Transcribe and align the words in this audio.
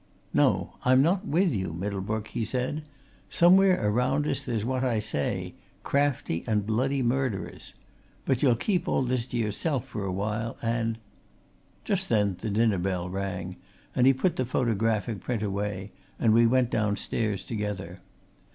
"No 0.33 0.73
I'm 0.83 1.03
not 1.03 1.27
with 1.27 1.53
you, 1.53 1.73
Middlebrook!" 1.73 2.29
he 2.29 2.43
said. 2.43 2.81
"Somewhere 3.29 3.87
around 3.87 4.25
us 4.25 4.41
there's 4.41 4.65
what 4.65 4.83
I 4.83 4.97
say 4.97 5.53
crafty 5.83 6.43
and 6.47 6.65
bloody 6.65 7.03
murderers! 7.03 7.75
But 8.25 8.41
ye'll 8.41 8.55
keep 8.55 8.87
all 8.87 9.03
this 9.03 9.27
to 9.27 9.37
yourself 9.37 9.85
for 9.85 10.03
awhile, 10.03 10.57
and" 10.63 10.97
Just 11.85 12.09
then 12.09 12.35
the 12.41 12.49
dinner 12.49 12.79
bell 12.79 13.09
rang, 13.09 13.57
and 13.95 14.07
he 14.07 14.13
put 14.13 14.37
the 14.37 14.43
photographic 14.45 15.19
print 15.19 15.43
away, 15.43 15.91
and 16.17 16.33
we 16.33 16.47
went 16.47 16.71
downstairs 16.71 17.43
together. 17.43 17.99